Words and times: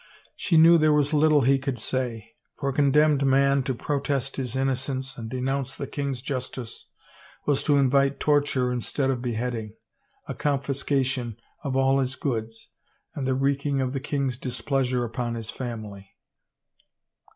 She 0.35 0.57
knew 0.57 0.79
there 0.79 0.91
was 0.91 1.13
little 1.13 1.41
he 1.41 1.59
could 1.59 1.77
say; 1.77 2.31
for 2.57 2.69
a 2.69 2.73
condemned 2.73 3.23
man 3.23 3.61
to 3.61 3.75
protest 3.75 4.35
his 4.37 4.55
innocence 4.55 5.15
and 5.15 5.29
denounce 5.29 5.75
the 5.77 5.85
king's 5.85 6.23
justice 6.23 6.87
was 7.45 7.63
to 7.65 7.77
invite 7.77 8.19
torture 8.19 8.71
instead 8.71 9.11
of 9.11 9.21
beheading, 9.21 9.75
a 10.27 10.33
confiscation 10.33 11.37
of 11.63 11.75
all 11.77 11.99
his 11.99 12.15
goods, 12.15 12.69
and 13.13 13.27
the 13.27 13.35
wreaking 13.35 13.79
of 13.79 13.93
the 13.93 13.99
king's 13.99 14.39
displeasure 14.39 15.03
upon 15.05 15.35
his 15.35 15.51
family. 15.51 16.17